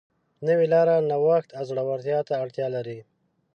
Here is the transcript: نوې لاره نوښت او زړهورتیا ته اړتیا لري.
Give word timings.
نوې 0.47 0.65
لاره 0.73 0.95
نوښت 1.09 1.49
او 1.57 1.63
زړهورتیا 1.69 2.19
ته 2.27 2.33
اړتیا 2.43 2.67
لري. 2.75 2.99